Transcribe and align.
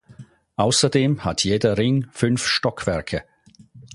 Außerdem 0.55 1.23
hat 1.25 1.43
jeder 1.43 1.77
Ring 1.77 2.07
fünf 2.11 2.43
Stockwerke. 2.47 3.23